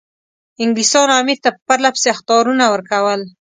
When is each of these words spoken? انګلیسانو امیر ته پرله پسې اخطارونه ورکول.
انګلیسانو 0.63 1.13
امیر 1.21 1.37
ته 1.43 1.49
پرله 1.67 1.89
پسې 1.95 2.07
اخطارونه 2.15 2.63
ورکول. 2.73 3.21